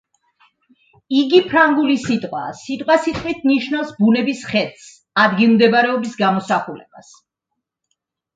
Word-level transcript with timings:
იგი 1.17 1.41
ფრანგული 1.51 1.97
სიტყვაა, 2.05 2.47
სიტყვასიტყვით 2.61 3.45
ნიშნავს 3.51 3.93
ბუნების 3.99 4.41
ხედს, 4.55 4.89
ადგილმდებარეობის 5.27 6.19
გამოსახულებას. 6.25 7.15